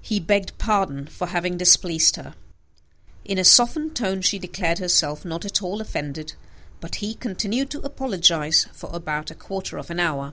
[0.00, 2.34] He begged pardon for having displeased her.
[3.26, 6.32] In a softened tone she declared herself not at all offended;
[6.80, 10.32] but he continued to apologize for about a quarter of an hour.